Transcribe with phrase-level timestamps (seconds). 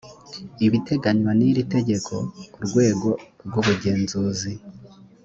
[0.65, 2.13] ibitegenywa n iri tegeko
[2.59, 3.09] urwego
[3.45, 4.51] rw ubugenzuzi